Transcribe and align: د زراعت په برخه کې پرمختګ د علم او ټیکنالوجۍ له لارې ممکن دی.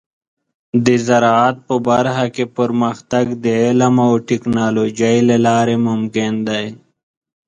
د 0.85 0.87
زراعت 1.07 1.57
په 1.67 1.75
برخه 1.87 2.25
کې 2.35 2.45
پرمختګ 2.57 3.25
د 3.43 3.45
علم 3.63 3.95
او 4.07 4.13
ټیکنالوجۍ 4.29 5.17
له 5.29 5.37
لارې 5.47 5.75
ممکن 5.87 6.33
دی. 6.47 6.65